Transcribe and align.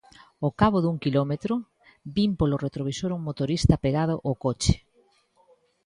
Ó 0.47 0.49
cabo 0.59 0.77
dun 0.81 0.97
quilómetro, 1.03 1.53
vin 2.15 2.31
polo 2.39 2.61
retrovisor 2.65 3.11
un 3.17 3.21
motorista 3.27 3.81
pegado 3.83 4.15
ó 4.29 4.31
coche. 4.45 4.73